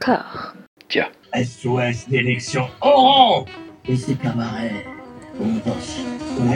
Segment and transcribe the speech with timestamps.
[0.00, 0.54] corps.
[0.88, 1.08] Tiens.
[1.34, 3.44] SOS d'élection Oran
[3.86, 4.72] Et ses camarades,
[5.40, 6.00] on danse.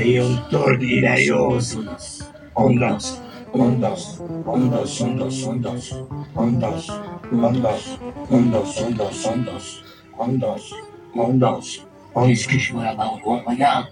[0.04, 2.22] Et on tourne, il a on danse.
[2.57, 3.22] On danse,
[3.53, 5.95] on danse, on danse, on danse, on danse.
[6.37, 6.91] On danse,
[7.33, 7.99] on danse,
[8.30, 9.83] on danse, on danse, on danse.
[10.19, 10.74] On danse,
[11.15, 11.87] on danse.
[12.17, 13.87] On est-ce que je vois là-bas, on voit, regarde.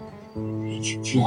[1.03, 1.19] Tu.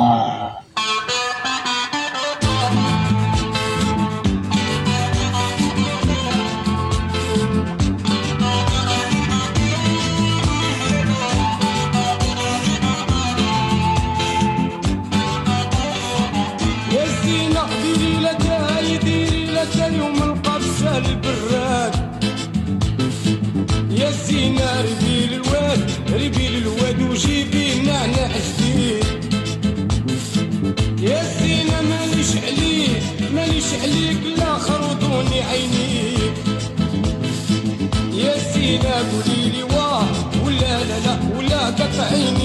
[41.96, 42.35] Hey.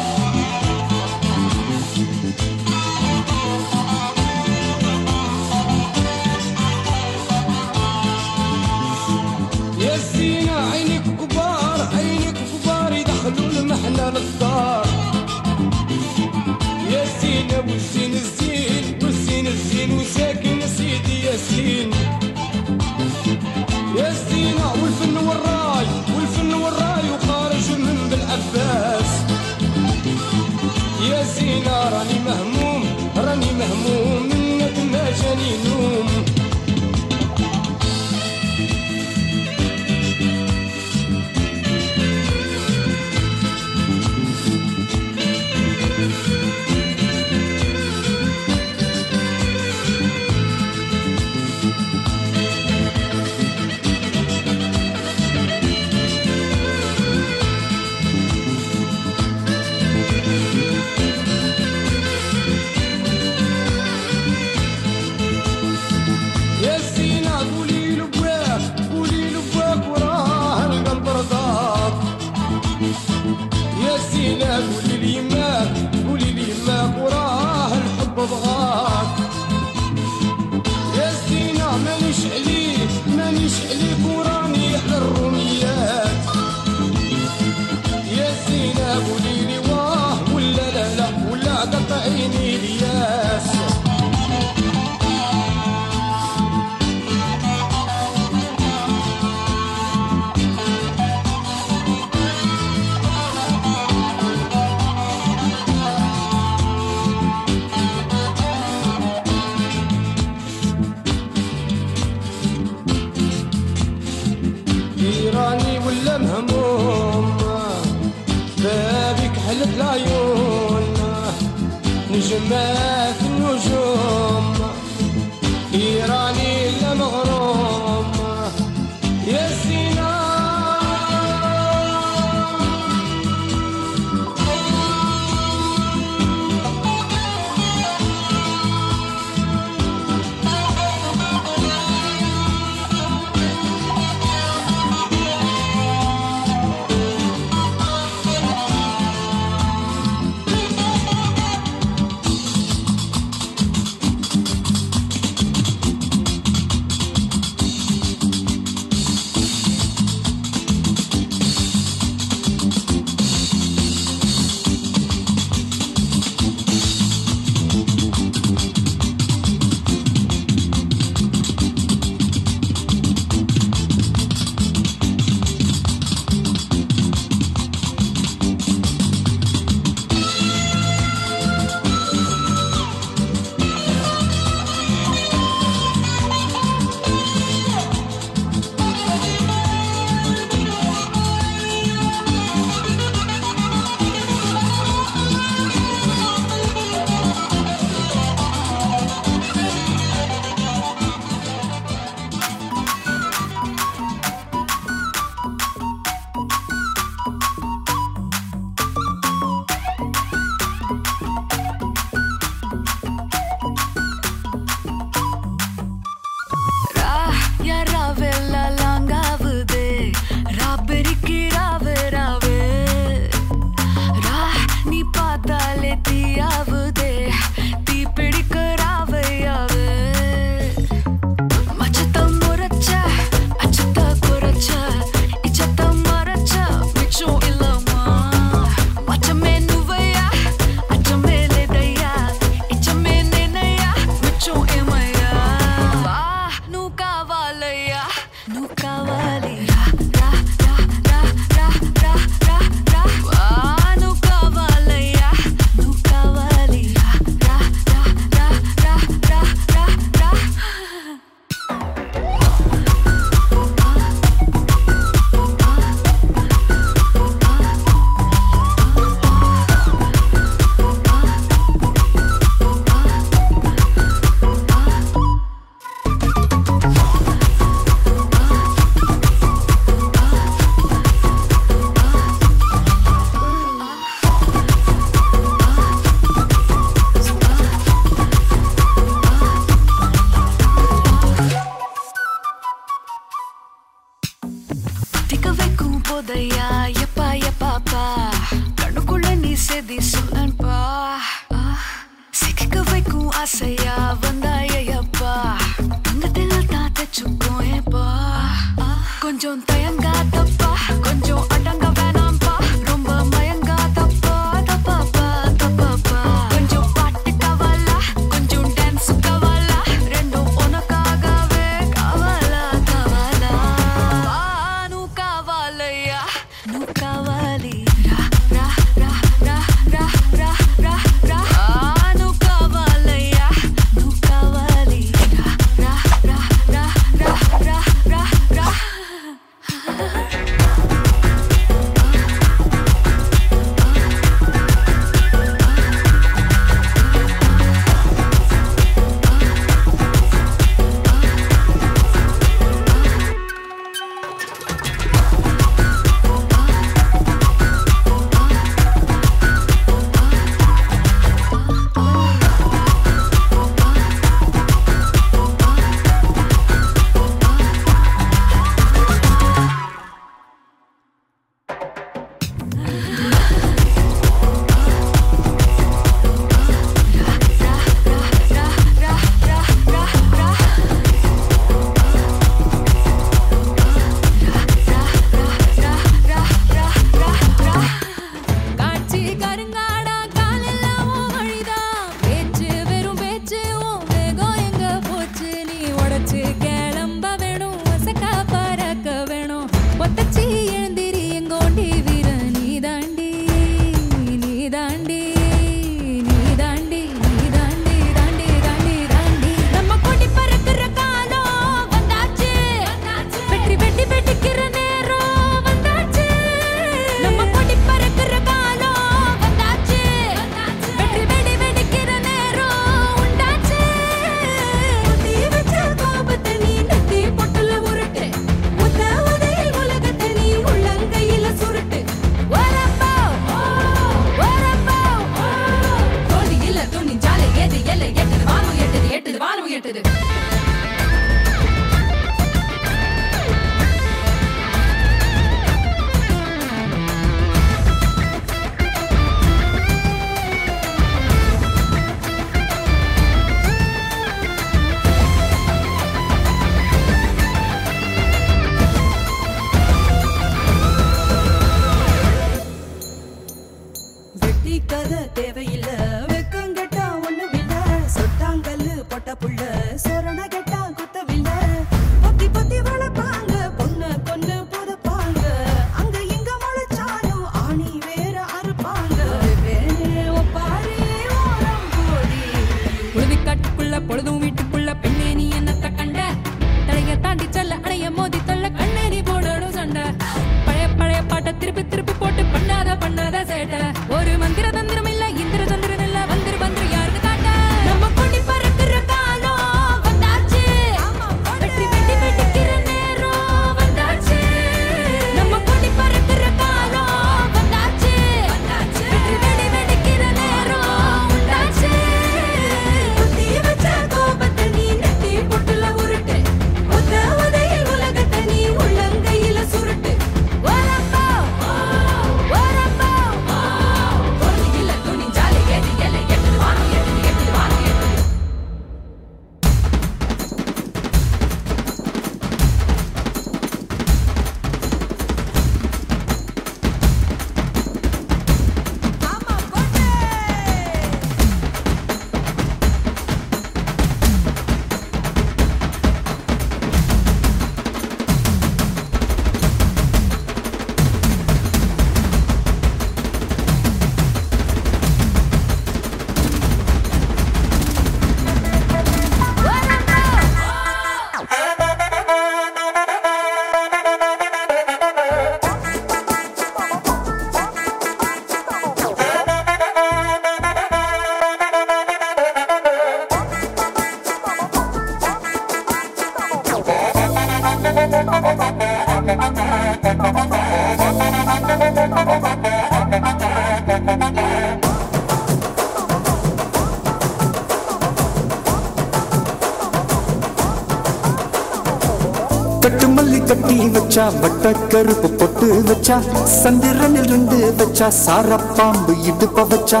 [594.14, 596.16] வச்சா வட்ட கருப்பு பொட்டு வச்சா
[596.54, 600.00] சந்திரனில் ரெண்டு வச்சா சாரப்பாம்பு இடுப்ப வச்சா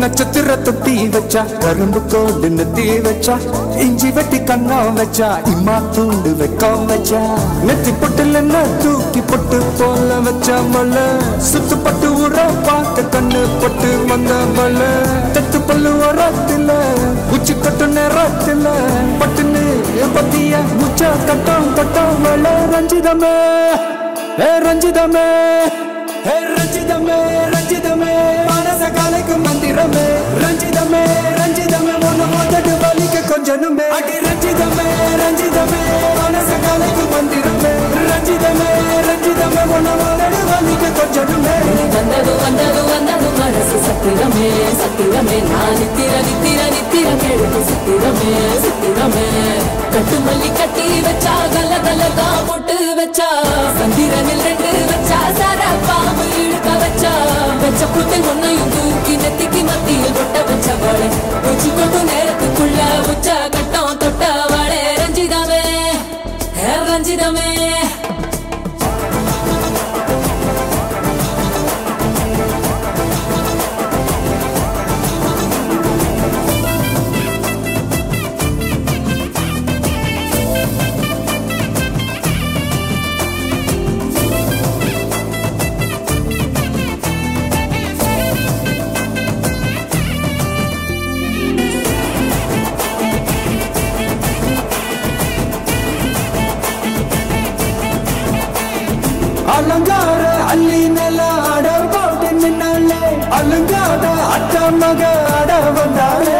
[0.00, 3.34] நட்சத்திர தொட்டி வச்சா கரும்பு கோடு நெத்தி வச்சா
[3.84, 7.20] இஞ்சி வெட்டி கண்ணா வச்சா இம்மா தூண்டு வெக்கம் வச்சா.
[7.68, 8.42] நெத்தி பொட்டுல
[8.82, 10.96] தூக்கி பொட்டு போல வச்சா மல
[11.50, 14.80] சுத்து பட்டு உர பார்க்க கண்ணு பொட்டு வந்த மல.
[15.34, 16.70] தத்து பல்லு உரத்துல
[17.36, 18.66] உச்சி கட்டு நேரத்துல
[19.20, 19.61] பட்டுன்னு
[20.06, 23.34] பத்திய முச்ச கட்டம் கட்டம் மல ரஞ்சிதமே.
[24.40, 25.26] ஏ ரஞ்சிதமே.
[26.26, 27.18] ஏ ரஞ்சிதமே
[27.54, 28.12] ரஞ்சிதமே.
[28.50, 30.06] மனச காலைக்கு மந்திரமே.
[30.42, 31.02] ரஞ்சிதமே
[31.40, 31.94] ரஞ்சிதமே.
[32.08, 33.86] ஒன்னு மொத்தட்டு வலிக்க கொஞ்சனுமே.
[33.88, 34.88] அடி ரஞ்சிதமே
[35.22, 35.82] ரஞ்சிதமே.
[36.20, 37.72] மனச காலைக்கு மந்திரமே.
[38.10, 38.70] ரஞ்சிதமே
[39.08, 39.62] ரஞ்சிதமே.
[39.74, 41.56] ஒன்னு மொத்தட்டு வலிக்க கொஞ்சனுமே.
[41.94, 44.48] வந்தது வந்தது வந்தது மனசு சத்திரமே
[44.80, 45.38] சத்திரமே.
[45.50, 48.32] நான் நித்திர நித்திர நித்திர கேளுக்கு சத்திரமே
[48.64, 49.81] சத்திரமே.
[49.94, 53.28] கட்டு மல்லி கட்டி வச்சா கல கலகா போட்டு வச்சா.
[53.78, 57.12] சந்திரனில் ரெண்டு வச்சா சாரா பாம்பு இழுக்க வச்சா.
[57.62, 61.08] வச்ச புத்தை ஒன்னையும் தூக்கி நெத்திக்கு மத்தியில் கொட்ட வச்ச வச்சவளே
[61.50, 62.80] உச்சி கொண்டு நேரத்துக்குள்ள
[63.12, 65.62] உச்சா கட்டம் தொட்ட தொட்டவளே ரஞ்சிதமே
[66.90, 67.48] ரஞ்சிதமே.
[100.72, 103.00] அள்ளி நில அட போட்டு நின்னாலே
[103.38, 105.02] அலங்கார அட்ட மக
[105.38, 106.36] அட வந்தாலே.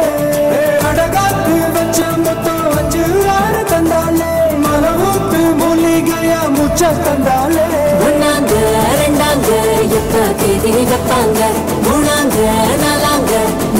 [0.88, 3.02] அடகாத்து வச்ச மொத்தம் அஞ்சு
[3.34, 4.30] ஆறு தந்தாலே
[4.64, 7.66] மலவூத்து மூலிகையா முச்ச தந்தாலே.
[8.06, 8.54] ஒன்னாங்க
[9.00, 9.50] ரெண்டாங்க
[9.98, 11.40] எப்ப தேதி வைப்பாங்க?
[11.86, 12.38] மூணாங்க
[12.84, 13.32] நாலாங்க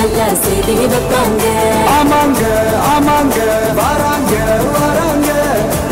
[0.02, 1.42] நல்ல செய்தி வைப்பாங்க.
[1.96, 2.40] ஆமாங்க
[2.92, 3.36] ஆமாங்க
[3.78, 4.32] வராங்க
[4.76, 5.28] வராங்க.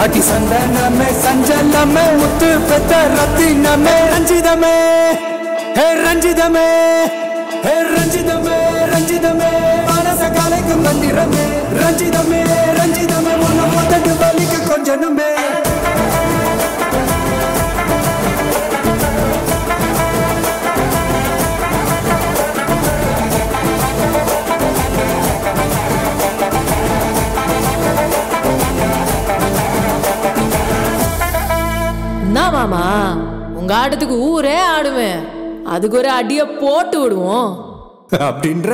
[0.03, 3.95] அடி சந்தனமே சஞ்சலமே முத்து பெத்த ரத்தினமே.
[4.15, 4.75] ரஞ்சிதமே
[5.79, 6.67] ஹே ரஞ்சிதமே
[7.67, 8.57] ஹே ரஞ்சிதமே
[8.95, 9.53] ரஞ்சிதமே.
[9.91, 11.47] மனச காலைக்கு மந்திரமே.
[11.83, 12.43] ரஞ்சிதமே
[12.81, 15.30] ரஞ்சிதமே உன்னை மொத்தட்டு வலிக்கு கொஞ்சமே
[32.61, 32.87] என்ன மாமா
[33.55, 35.21] உங்க ஆட்டத்துக்கு ஊரே ஆடுவேன்
[35.65, 37.51] அதுக்கு ஒரு அடிய போட்டு விடுவோம்.
[38.21, 38.73] அப்படின்ற?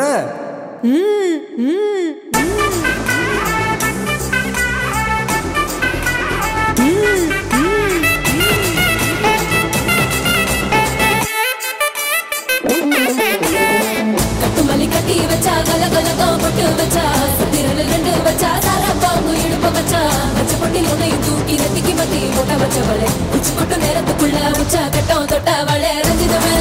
[22.60, 26.56] வச்சவளே உச்சி கொட்டு நேரத்துக்குள்ள உச்சா கட்டம் தொட்டவளே ரஞ்சிதமே.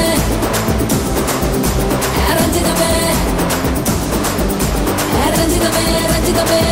[2.38, 2.92] ரஞ்சிதமே.
[5.38, 6.65] ரஞ்சிதமே ரஞ்சிதமே.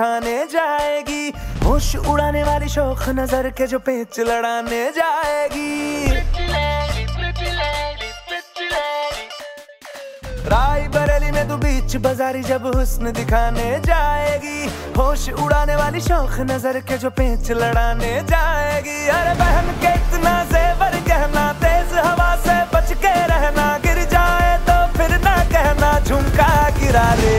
[0.00, 1.28] दिखाने जाएगी।
[1.60, 6.08] होश उड़ाने वाली शौक नज़र के जो पेच लड़ाने जाएगी।
[10.48, 14.60] राय बरेली में तो बीच बाजारी जब हुस्न दिखाने जाएगी।
[14.96, 21.00] होश उड़ाने वाली शौक नज़र के जो पेच लड़ाने जाएगी। अरे बहन के इतना जेवर
[21.08, 27.08] कहना, तेज हवा से बच के रहना। गिर जाए तो फिर ना कहना, झुमका गिरा
[27.14, 27.38] ले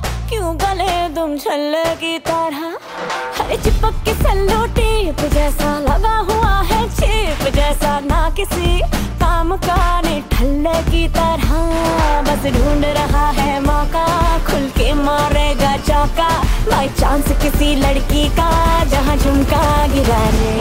[0.31, 2.59] क्यों गले तुम छल्ले की तरह?
[3.37, 8.79] हरे चिपक के सल्लो टेप जैसा लगा हुआ है चेप, जैसा ना किसी
[9.19, 11.51] काम का ने ठल्ले की तरह।
[12.27, 14.05] बस ढूंढ रहा है मौका,
[14.47, 16.29] खुल के मारेगा चाका।
[16.69, 18.49] बाई चांस किसी लड़की का,
[18.85, 20.51] जहाँ झुमका गिरा रे।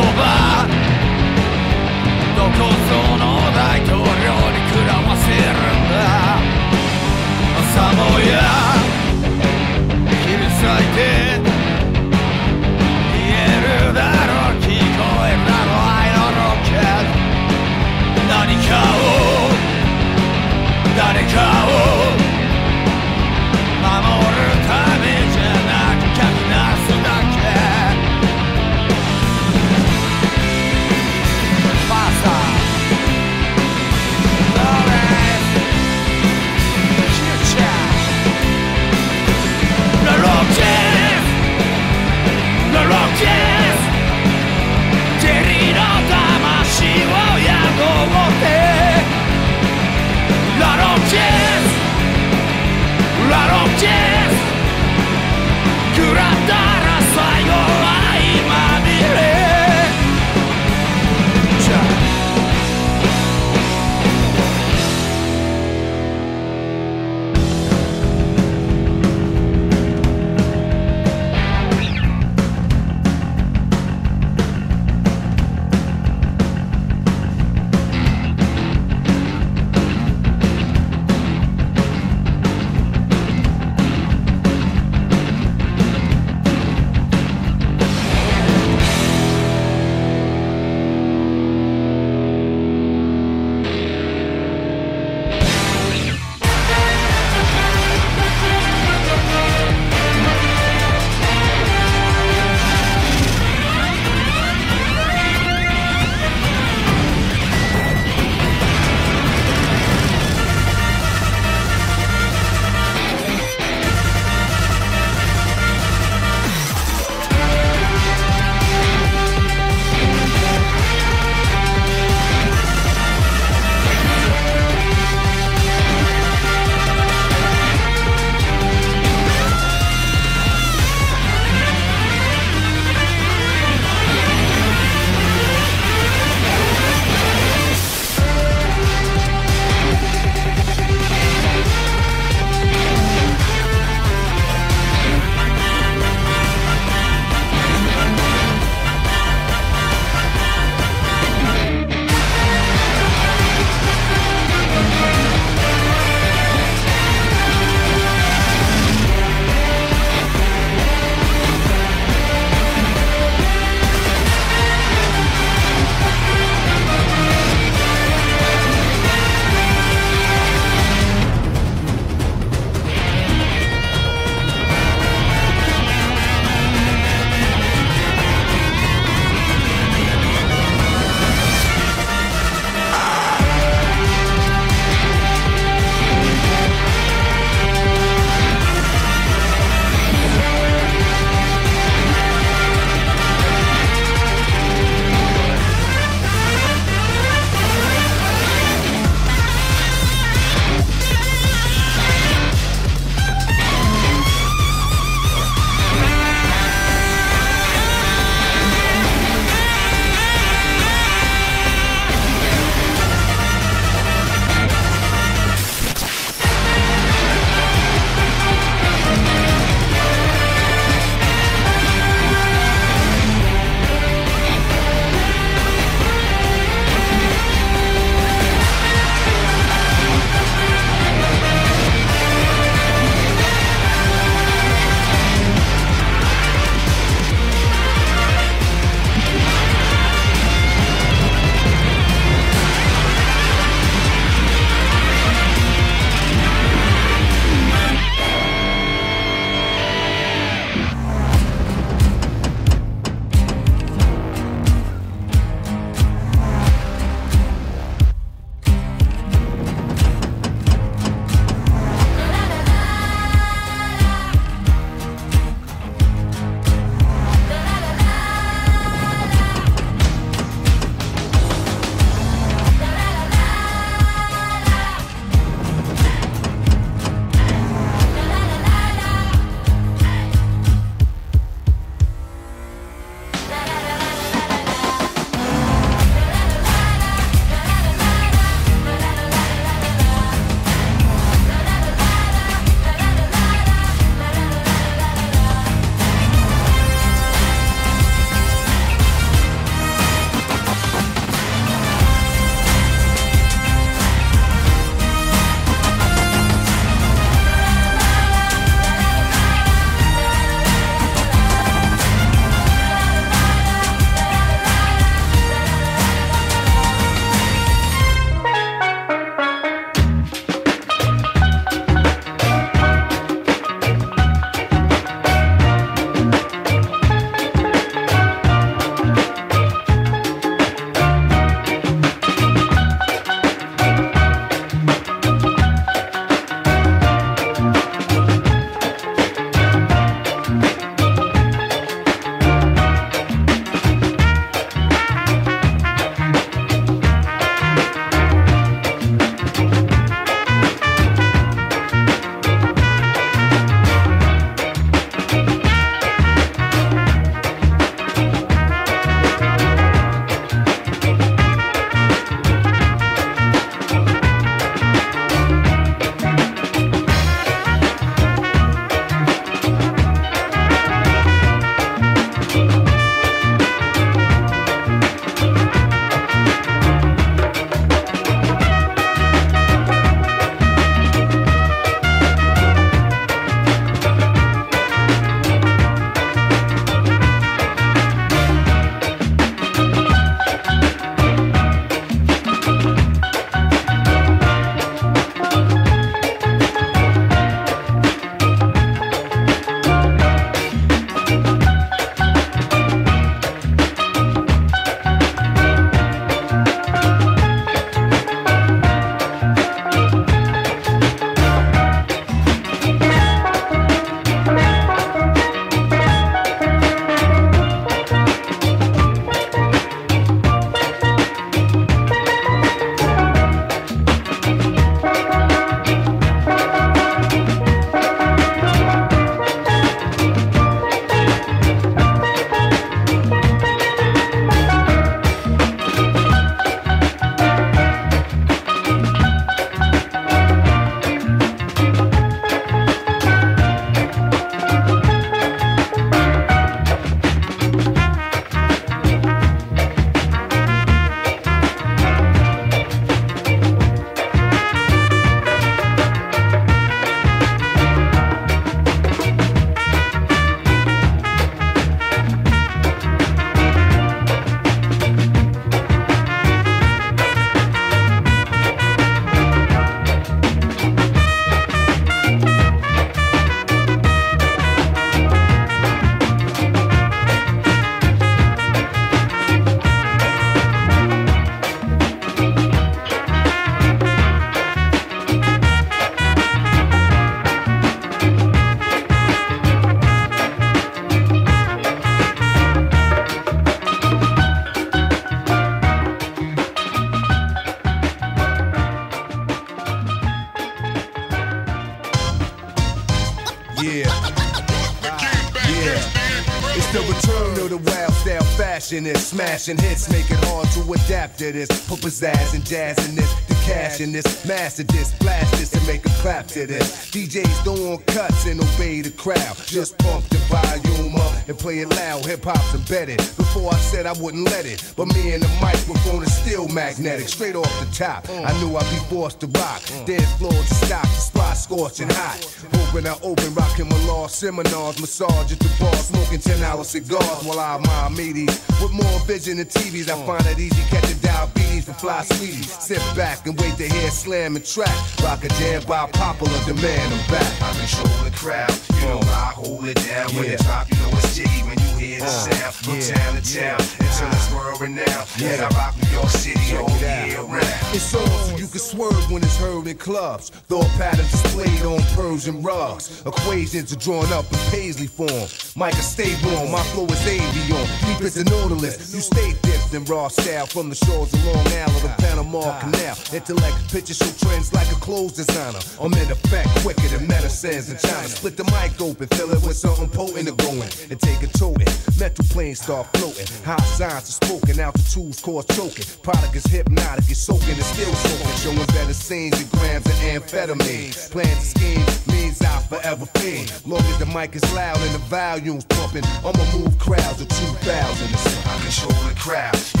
[508.93, 511.69] It's smashing hits, make it hard to adapt to this.
[511.87, 515.87] Put pizzazz and jazz in this, the cash in this, master this, blast this, and
[515.87, 517.09] make a clap to this.
[517.09, 519.55] DJs don't want cuts and obey the crowd.
[519.65, 521.15] Just pump the volume
[521.47, 522.25] and play it loud.
[522.25, 523.17] Hip hop's embedded.
[523.37, 527.27] Before I said I wouldn't let it, but me and the microphone is still magnetic.
[527.27, 528.45] Straight off the top, mm.
[528.45, 529.81] I knew I'd be forced to rock.
[530.05, 532.39] Dance floor to stop, the spot scorching hot.
[532.73, 537.43] Open I open, rocking my law seminars, massage at the bar, smoking 10 hour cigars
[537.43, 538.55] while I admire meaties.
[538.81, 540.25] With more vision than TVs, I mm.
[540.25, 542.71] find it easy catching diabetes for fly sweeties.
[542.71, 544.93] Sit back and wait to hear slam and track.
[545.23, 547.61] Rock a jam by popular demand, I'm back.
[547.61, 550.29] I control the crowd, you know I hold it down.
[550.35, 550.51] When Yeah.
[550.53, 552.75] it drop, you know it's jiggy when you hear the Uh, sound.
[552.81, 555.27] From yeah, town to town, until it's world renowned.
[555.43, 557.67] And I rock New York City all year round.
[557.93, 560.49] It's on so you can swerve when it's heard in clubs.
[560.69, 563.21] Thought patterns displayed on Persian rugs.
[563.25, 565.47] Equations are drawn up in Paisley form.
[565.75, 566.71] Micah, stay warm.
[566.71, 567.85] My flow is avion.
[568.07, 569.13] Deep as a nautilus.
[569.13, 572.79] You stay dipped in raw style from the shores of Long Island to Panama ah.
[572.79, 573.15] Canal.
[573.33, 575.79] Intellect pictures show trends like a clothes designer.
[575.99, 578.27] I'm in effect quicker than medicines in China.
[578.27, 581.53] Split the mic open, fill it with something potent to go in, and take it
[581.61, 581.89] to it.
[582.19, 583.47] Mental planes start floating.
[583.63, 586.05] High signs are spoken, altitudes cause choking.
[586.23, 588.55] Product is hypnotic, it's soaking, it's still soaking.
[588.63, 591.31] Showing better scenes than grams of amphetamine.
[591.31, 593.71] Plans to scheme means I forever fiend.
[593.85, 598.27] Long as the mic is loud and the volume's pumping, I'ma move crowds of 2,000.
[598.67, 600.00] I control the crowd, you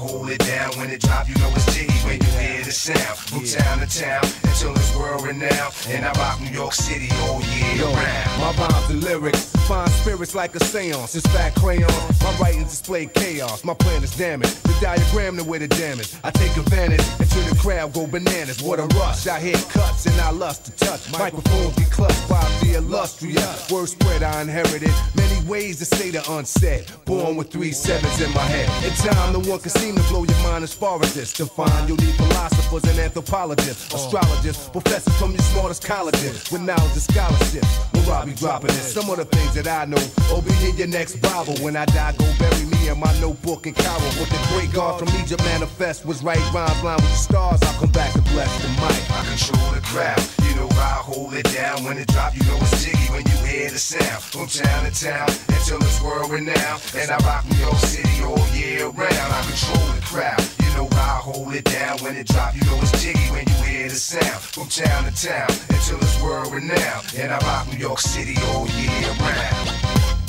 [0.00, 0.70] hold it down.
[0.78, 3.18] When it drop, you know it's jiggy when you hear the sound.
[3.28, 5.74] From town to town, until it's world renowned.
[5.88, 8.40] And I rock New York City all year Yo, round.
[8.40, 11.14] my rhymes and lyrics find spirits like a seance.
[11.14, 11.92] It's fat crayon.
[12.24, 13.62] My writings display chaos.
[13.62, 14.60] My plan is damaged.
[14.64, 16.12] The diagram the way the damage.
[16.24, 18.60] I take advantage until the crowd go bananas.
[18.62, 19.28] What a rush.
[19.28, 21.12] I hit cuts and I lust to touch.
[21.12, 23.70] Microphones get clutched by the illustrious.
[23.70, 24.92] Word spread I inherited.
[25.14, 26.86] Many ways to say the unsaid.
[27.04, 28.68] Born with three sevens in my head.
[28.84, 31.32] In time, no one can seem to blow your mind as far as this.
[31.32, 33.96] Define you'll need philosophers and anthropologists, oh.
[33.96, 37.64] astrologists, professors from your smartest colleges with knowledge and scholarship.
[37.94, 38.94] Will I be dropping this?
[38.94, 40.02] Some of the things that I know.
[40.30, 41.56] Oh, be in your next Bible.
[41.58, 44.10] When I die, go bury me in my notebook and Cairo.
[44.18, 47.60] What the great God from Egypt manifest was right rhymes line with the stars.
[47.62, 48.98] I'll come back and bless the mic.
[49.10, 51.84] I control the crowd, you know I hold it down.
[51.84, 54.22] When it drop, you know it's jiggy when you hear the sound.
[54.22, 56.82] From town to town, until it's world renowned.
[56.96, 59.30] And I rock New York City all year round.
[59.38, 61.98] I control the crowd, you know I hold it down.
[61.98, 64.42] When it drop, you know it's jiggy when you hear the sound.
[64.42, 67.06] From town to town, until it's world renowned.
[67.16, 69.68] And I rock New York City all year round.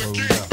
[0.04, 0.51] Oh, hold up.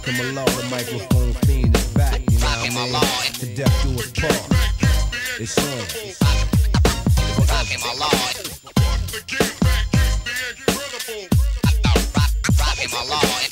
[0.00, 2.20] Rockin' my law, the microphone fiend is back.
[2.30, 3.32] You know what I mean?
[3.38, 4.32] The death do us part.
[5.38, 5.64] It's on.
[7.46, 8.08] Rockin' my law.
[12.58, 13.49] Rockin' my law.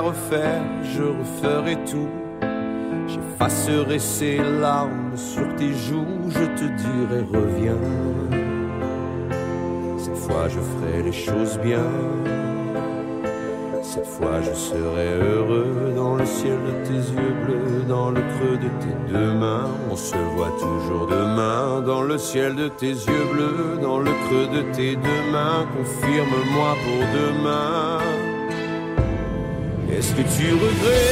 [0.00, 2.08] Refaire, je referais tout.
[3.06, 7.82] J'effacerais ces larmes sur tes joues, je te dirais reviens.
[9.96, 11.86] Cette fois je ferai les choses bien.
[13.82, 18.58] Cette fois je serai heureux dans le ciel de tes yeux bleus, dans le creux
[18.58, 19.70] de tes deux mains.
[19.90, 24.48] On se voit toujours demain dans le ciel de tes yeux bleus, dans le creux
[24.54, 25.66] de tes deux mains.
[25.76, 27.77] Confirme-moi pour demain.
[29.98, 31.08] Est-ce que tu regrettes?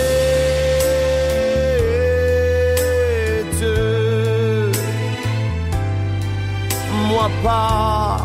[7.09, 8.20] Moi pas,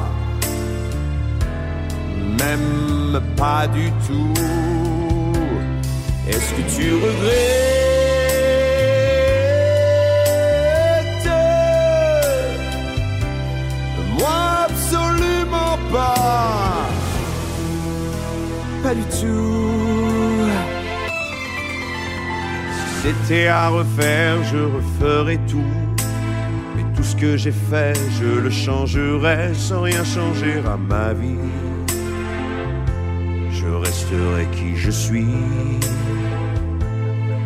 [2.39, 4.33] même pas du tout.
[6.27, 7.71] Est-ce que tu regrettes?
[14.19, 14.39] Moi
[14.69, 16.71] absolument pas
[18.83, 19.80] pas du tout.
[23.01, 25.73] C'était à refaire, je referais tout.
[26.75, 31.49] Mais tout ce que j'ai fait, je le changerais sans rien changer à ma vie.
[33.51, 35.35] Je resterai qui je suis,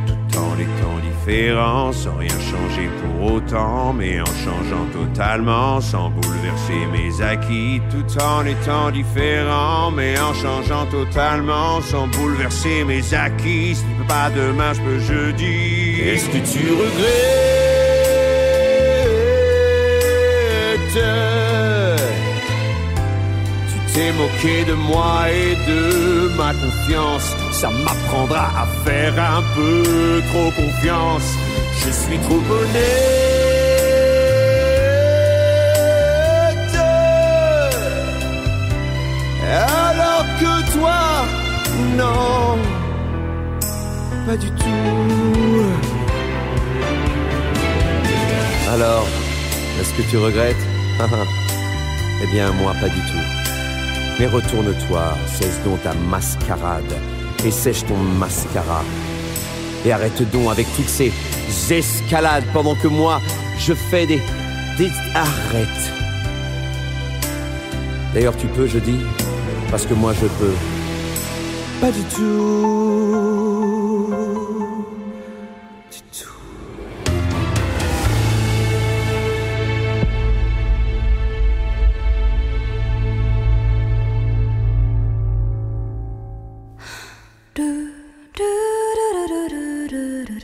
[0.07, 6.85] tout en étant différent, sans rien changer pour autant, mais en changeant totalement, sans bouleverser
[6.91, 13.75] mes acquis, tout en étant différent, mais en changeant totalement, sans bouleverser mes acquis.
[13.75, 15.99] Tu peux pas demain, je peux jeudi.
[16.01, 17.55] Est-ce que tu regrettes?
[23.71, 27.44] Tu t'es moqué de moi et de ma confiance.
[27.65, 31.33] Ça m'apprendra à faire un peu trop confiance.
[31.83, 32.75] Je suis trop honnête.
[39.49, 41.25] Alors que toi,
[41.97, 42.59] non,
[44.27, 45.65] pas du tout.
[48.75, 49.07] Alors,
[49.81, 50.65] est-ce que tu regrettes?
[52.23, 53.25] Eh bien, moi, pas du tout.
[54.17, 56.93] Mais retourne-toi, cesse donc ta mascarade
[57.43, 58.83] et sèche ton mascara.
[59.85, 61.11] Et arrête donc avec toutes ces
[61.69, 63.21] escalades pendant que moi,
[63.59, 64.21] je fais des...
[64.77, 64.91] des...
[65.13, 65.67] Arrête.
[68.13, 68.99] D'ailleurs, tu peux, je dis,
[69.69, 70.53] parce que moi, je peux.
[71.81, 72.15] Pas du tout.
[72.15, 73.44] Du tout.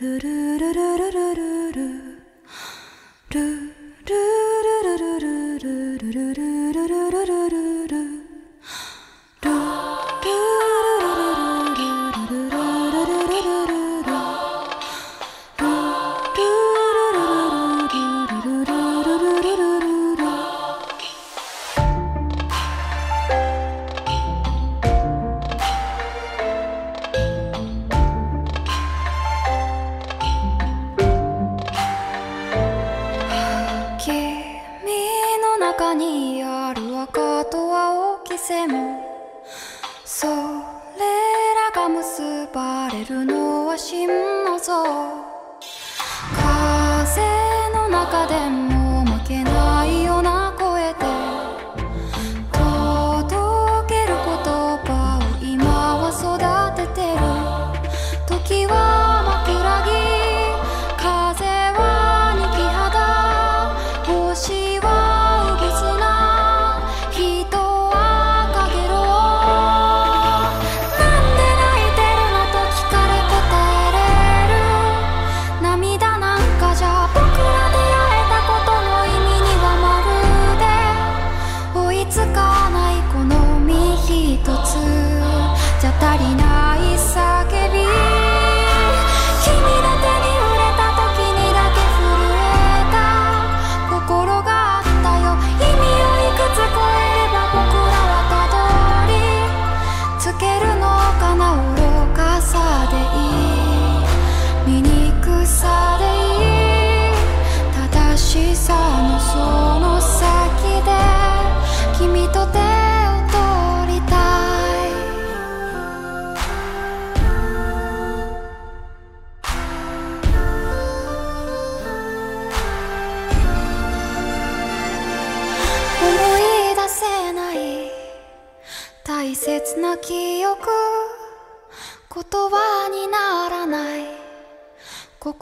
[0.01, 1.50] do do do do do do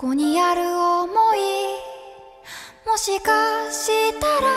[0.01, 1.39] こにある想い？
[2.89, 4.47] もしかしたら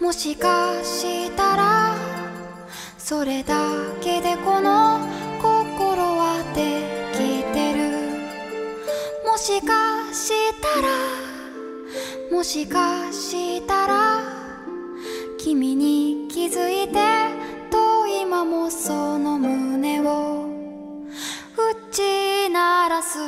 [0.00, 1.96] もしかしたら
[2.98, 3.56] それだ
[4.00, 5.00] けでこの
[5.42, 6.84] 心はで
[7.14, 7.96] きてる。
[9.28, 10.30] もしかし
[10.60, 10.86] たら
[12.30, 14.22] もしかしたら
[15.36, 16.94] 君に気づいて
[17.72, 20.46] と今もその胸を
[21.56, 23.18] 打ち鳴らす